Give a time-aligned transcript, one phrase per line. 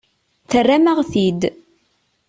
[0.49, 1.41] Terram-aɣ-t-id.